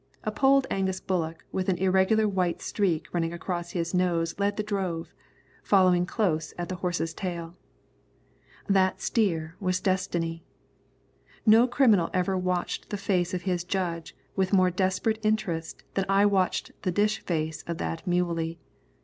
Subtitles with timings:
[0.23, 4.63] A Polled Angus bullock with an irregular white streak running across his nose led the
[4.63, 5.13] drove,
[5.61, 7.55] following close at the horse's tail.
[8.67, 10.43] That steer was Destiny.
[11.45, 16.25] No criminal ever watched the face of his judge with more desperate interest than I
[16.25, 18.59] watched the dish face of that muley.